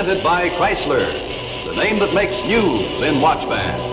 [0.00, 1.12] Presented by Kreisler,
[1.68, 3.84] the name that makes news in watch bands.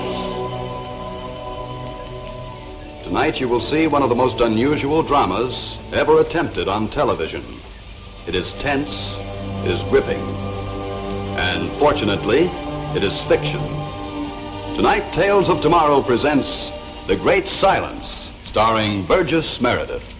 [3.04, 5.51] Tonight you will see one of the most unusual dramas
[5.92, 7.44] ever attempted on television.
[8.25, 8.88] It is tense,
[9.68, 10.24] it is gripping,
[11.36, 12.48] and fortunately,
[12.95, 13.59] it is fiction.
[14.80, 16.48] Tonight, Tales of Tomorrow presents
[17.09, 18.07] The Great Silence,
[18.48, 20.17] starring Burgess Meredith.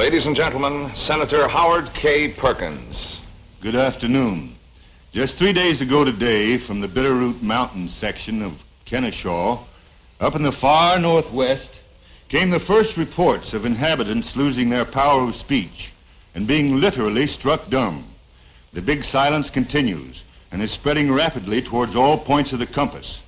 [0.00, 2.32] Ladies and gentlemen, Senator Howard K.
[2.40, 3.20] Perkins.
[3.62, 4.56] Good afternoon.
[5.12, 8.52] Just three days ago today, from the Bitterroot Mountain section of
[8.86, 9.62] Kennesaw,
[10.18, 11.68] up in the far northwest,
[12.30, 15.92] came the first reports of inhabitants losing their power of speech
[16.34, 18.10] and being literally struck dumb.
[18.72, 23.18] The big silence continues and is spreading rapidly towards all points of the compass.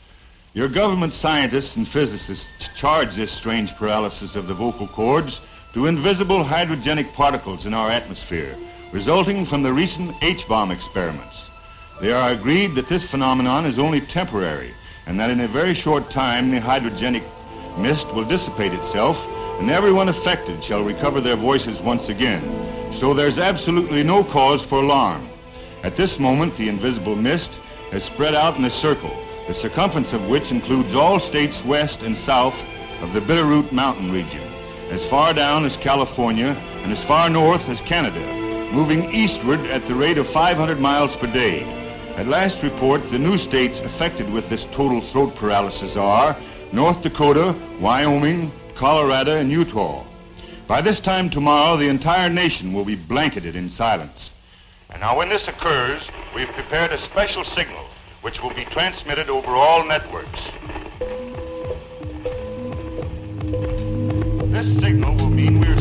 [0.55, 2.47] Your government scientists and physicists
[2.81, 5.39] charge this strange paralysis of the vocal cords
[5.75, 8.57] to invisible hydrogenic particles in our atmosphere,
[8.93, 11.37] resulting from the recent H-bomb experiments.
[12.01, 14.75] They are agreed that this phenomenon is only temporary
[15.07, 17.25] and that in a very short time the hydrogenic
[17.81, 19.17] mist will dissipate itself
[19.61, 22.99] and everyone affected shall recover their voices once again.
[23.01, 25.31] So there's absolutely no cause for alarm.
[25.83, 27.49] At this moment, the invisible mist
[27.91, 29.11] has spread out in a circle,
[29.49, 32.55] the circumference of which includes all states west and south
[33.03, 34.52] of the Bitterroot Mountain region,
[34.91, 38.21] as far down as California and as far north as Canada,
[38.73, 41.63] moving eastward at the rate of 500 miles per day.
[42.17, 46.37] At last report, the new states affected with this total throat paralysis are
[46.73, 50.07] North Dakota, Wyoming, Colorado, and Utah.
[50.69, 54.31] By this time tomorrow, the entire nation will be blanketed in silence.
[54.91, 56.03] And now, when this occurs,
[56.35, 57.89] we've prepared a special signal
[58.23, 61.32] which will be transmitted over all networks.
[64.63, 65.72] This signal will mean we're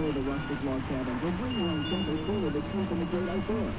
[0.00, 3.04] Enjoy the rustic log cabins or bring your own campers forward to sneak in the
[3.04, 3.74] great outdoors.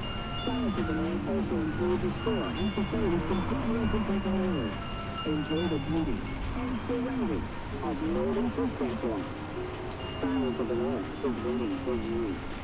[0.46, 4.74] Science of the North also includes a store and facilities completely open to owners.
[5.26, 6.18] Enjoy the beauty
[6.62, 7.42] and serenity
[7.82, 9.26] of northern Saskatchewan.
[10.22, 12.61] Science of the North is waiting for you.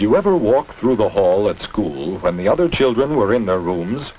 [0.00, 3.44] Did you ever walk through the hall at school when the other children were in
[3.44, 4.12] their rooms?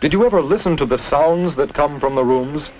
[0.00, 2.70] Did you ever listen to the sounds that come from the rooms?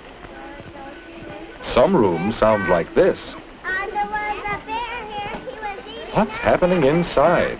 [1.64, 3.18] Some rooms sound like this.
[3.64, 5.40] There was a bear here.
[5.40, 6.14] He was eating.
[6.14, 7.58] What's happening inside?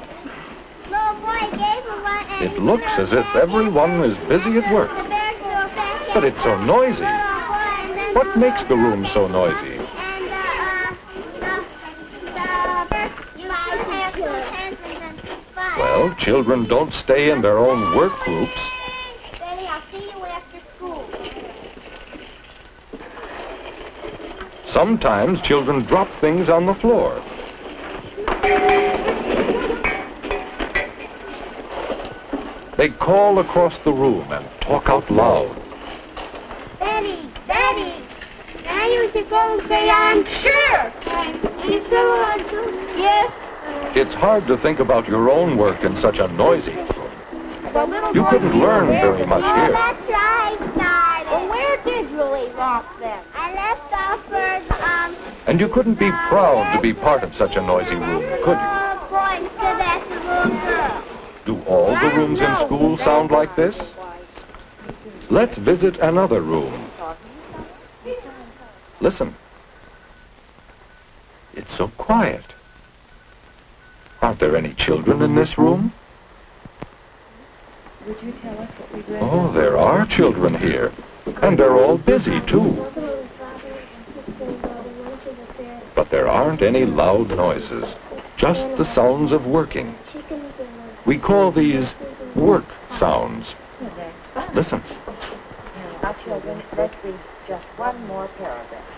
[0.89, 2.27] Boy gave him one.
[2.31, 4.91] and It looks as if everyone is busy at work.
[4.91, 7.01] The bear threw it back But it's so noisy.
[7.01, 9.74] Little boy, and then What makes the room so noisy?
[16.13, 18.61] Children don't stay in their own work groups.
[19.39, 21.09] Daddy, I'll see you after school.
[24.67, 27.23] Sometimes children drop things on the floor.
[32.77, 35.57] They call across the room and talk out loud.
[36.81, 38.03] Daddy, Daddy,
[38.63, 40.27] can I use your golden crayon?
[40.43, 40.93] Sure.
[41.07, 42.74] And you still want to?
[43.95, 44.07] Yes.
[44.07, 48.15] It's hard to think about your own work in such a noisy room.
[48.15, 49.71] You couldn't learn very much oh, here.
[49.71, 51.31] that's right, darling.
[51.31, 53.23] Well, where did you leave off then?
[53.35, 55.17] I left off for, um...
[55.47, 58.85] And you couldn't be proud to be part of such a noisy room, could you?
[59.11, 60.17] Boy, instead that's the
[60.51, 61.03] little.
[61.45, 63.79] Do all the rooms in school sound like this?
[65.31, 66.91] Let's visit another room.
[69.01, 69.37] Listen.
[71.55, 72.45] It's so quiet.
[74.25, 75.93] Aren't there any children in this room?
[78.07, 79.23] Would you tell us what we read?
[79.23, 80.93] Oh, there are children here.
[81.43, 82.87] And they're all busy, too.
[85.95, 87.85] But there aren't any loud noises.
[88.39, 89.95] Just the sounds of working.
[91.05, 91.93] We call these
[92.35, 92.65] work
[92.99, 93.55] sounds.
[94.55, 94.83] Listen.
[96.03, 97.15] Now, children, let's read
[97.47, 98.94] just one more paragraph.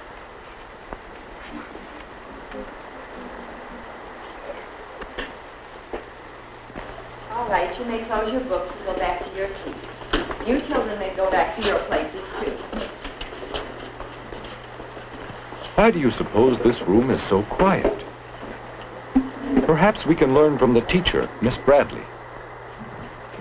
[7.37, 10.49] All right, you may close your books and go back to your seats.
[10.49, 12.51] You children may go back to your places, too.
[15.75, 18.05] Why do you suppose this room is so quiet?
[19.67, 22.05] Perhaps we can learn from the teacher, Miss Bradley.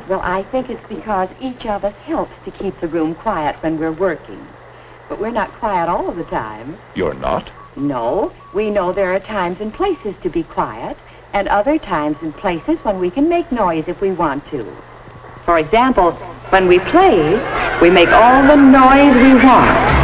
[0.09, 3.79] Well, I think it's because each of us helps to keep the room quiet when
[3.79, 4.45] we're working.
[5.07, 6.77] But we're not quiet all of the time.
[6.95, 7.49] You're not?
[7.77, 10.97] No, we know there are times and places to be quiet,
[11.35, 14.63] and other times and places when we can make noise if we want to.
[15.43, 16.13] For example,
[16.49, 17.35] when we play,
[17.81, 19.94] we make all the noise we want.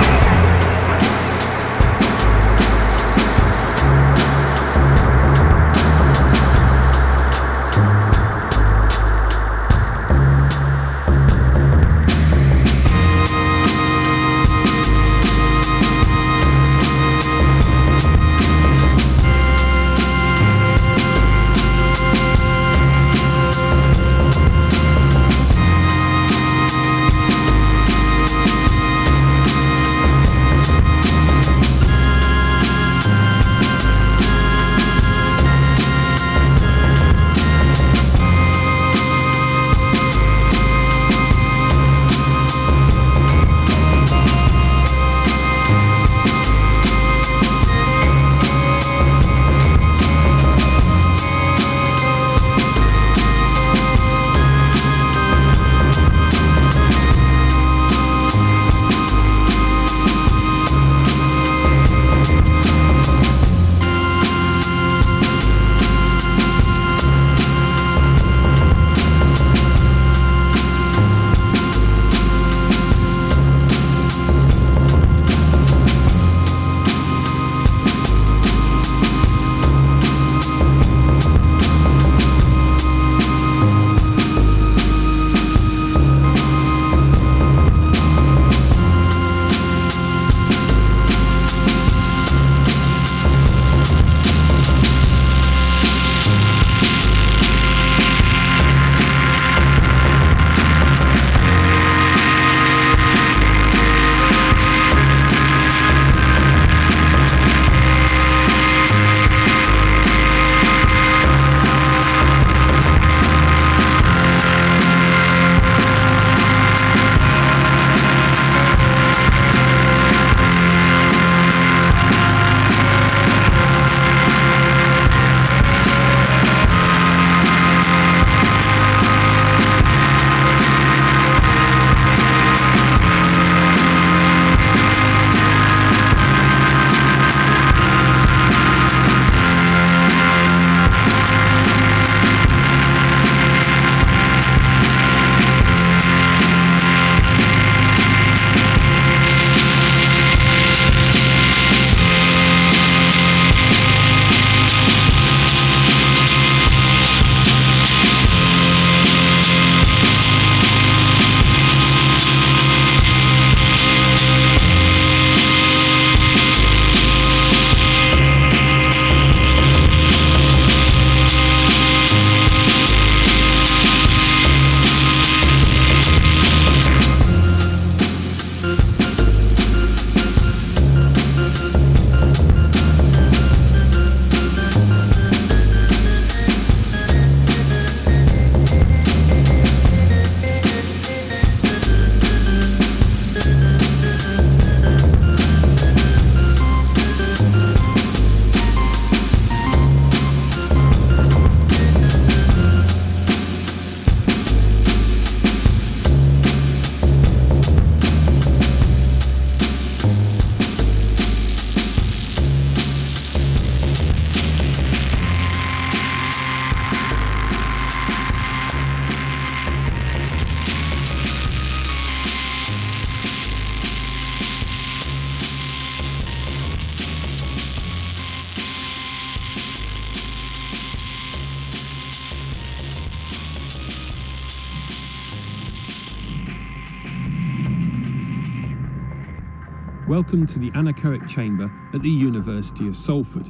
[240.21, 243.49] Welcome to the anechoic chamber at the University of Salford.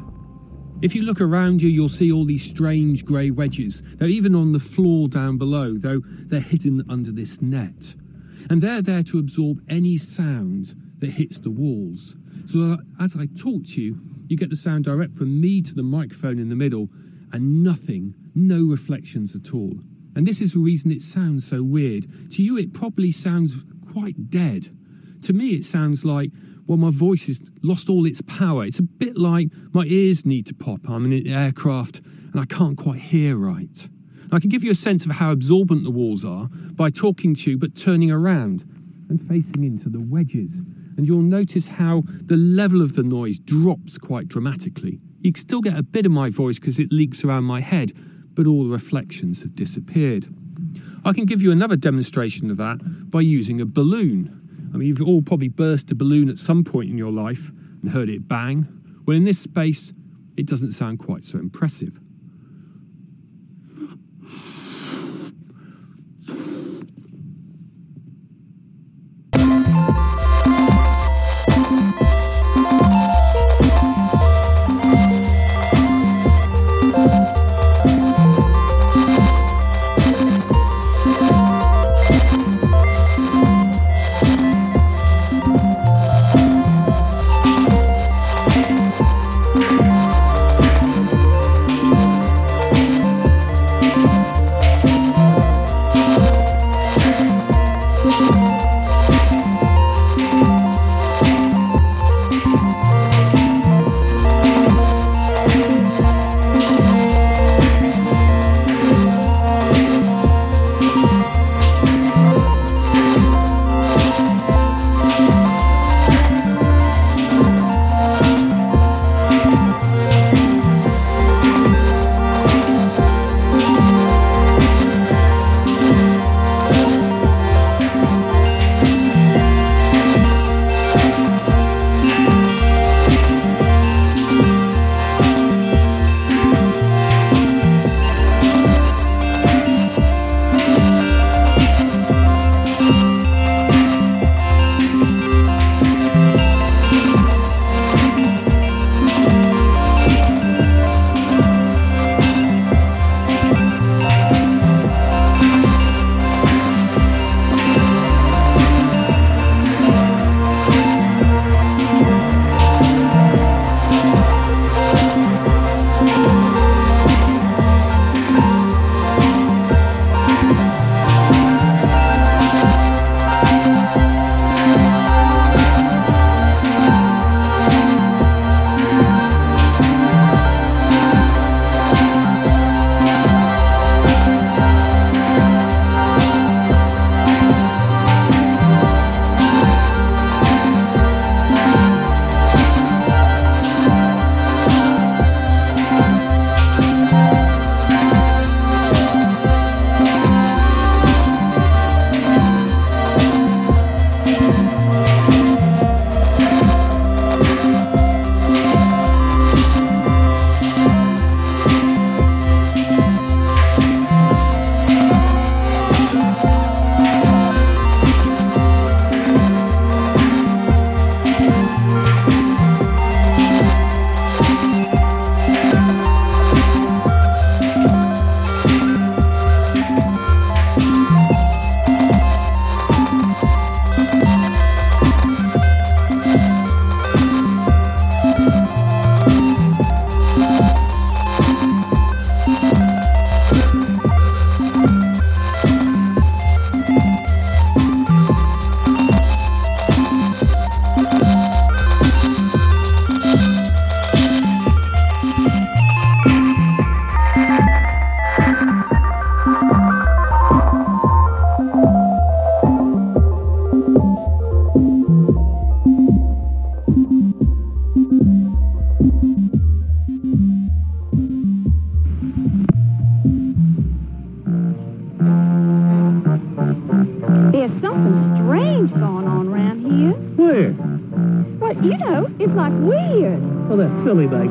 [0.82, 3.82] If you look around you, you'll see all these strange grey wedges.
[3.98, 7.94] They're even on the floor down below, though they're hidden under this net.
[8.50, 12.16] And they're there to absorb any sound that hits the walls.
[12.46, 15.84] So as I talk to you, you get the sound direct from me to the
[15.84, 16.88] microphone in the middle,
[17.34, 19.74] and nothing, no reflections at all.
[20.16, 22.32] And this is the reason it sounds so weird.
[22.32, 23.58] To you, it probably sounds
[23.92, 24.70] quite dead.
[25.24, 26.32] To me, it sounds like,
[26.72, 28.64] well, my voice has lost all its power.
[28.64, 30.80] It's a bit like my ears need to pop.
[30.88, 32.00] I'm in an aircraft
[32.32, 33.90] and I can't quite hear right.
[34.24, 37.36] And I can give you a sense of how absorbent the walls are by talking
[37.36, 38.64] to you but turning around
[39.10, 40.54] and facing into the wedges.
[40.96, 45.02] And you'll notice how the level of the noise drops quite dramatically.
[45.20, 47.92] You can still get a bit of my voice because it leaks around my head,
[48.34, 50.34] but all the reflections have disappeared.
[51.04, 52.80] I can give you another demonstration of that
[53.12, 54.41] by using a balloon.
[54.74, 57.92] I mean, you've all probably burst a balloon at some point in your life and
[57.92, 58.68] heard it bang.
[59.06, 59.94] Well, in this space,
[60.38, 62.00] it doesn't sound quite so impressive.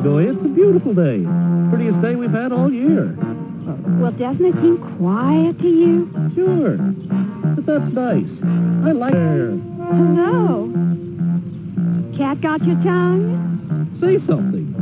[0.00, 0.32] Magnolia.
[0.32, 1.26] It's a beautiful day.
[1.68, 3.14] Prettiest day we've had all year.
[4.00, 6.10] Well, doesn't it seem quiet to you?
[6.34, 6.78] Sure.
[6.78, 8.24] But that's nice.
[8.86, 9.50] I like there.
[9.50, 10.72] No.
[12.16, 13.98] cat got your tongue?
[14.00, 14.72] Say something.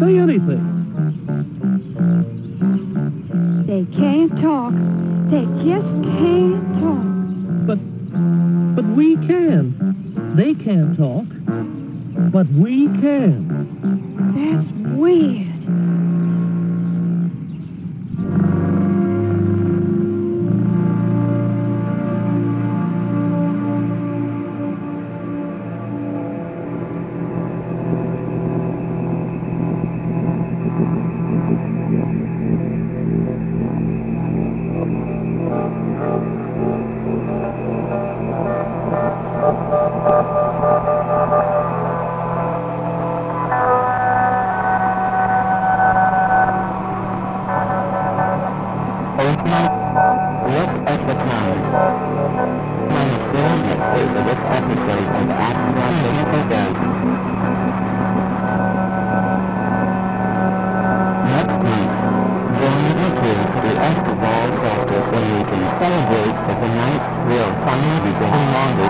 [0.00, 0.64] Say anything.
[3.66, 4.72] They can't talk.
[5.28, 7.04] They just can't talk.
[7.66, 7.78] But,
[8.76, 9.74] but we can.
[10.36, 11.26] They can't talk.
[12.32, 13.97] But we can.
[14.38, 15.47] That's weird.
[54.38, 55.16] Next
[61.58, 61.90] week,
[62.58, 68.00] join me to the Escobar Solstice where you can celebrate that the night will finally
[68.04, 68.88] be going longer.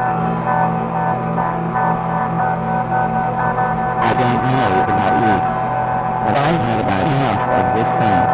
[4.01, 5.37] I don't know about you,
[6.25, 8.28] but I had about enough of this thing.